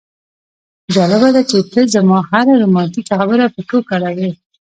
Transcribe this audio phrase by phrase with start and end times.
[0.93, 4.29] جالبه ده چې ته زما هره رومانتیکه خبره په ټوکه اړوې